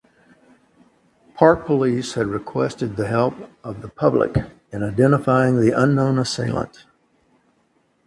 Park 1.35 1.67
Police 1.67 2.13
had 2.15 2.25
requested 2.25 2.95
the 2.95 3.05
help 3.05 3.35
of 3.63 3.83
the 3.83 3.87
public 3.87 4.35
in 4.71 4.81
identifying 4.81 5.61
the 5.61 5.79
unknown 5.79 6.17
assailant. 6.17 6.85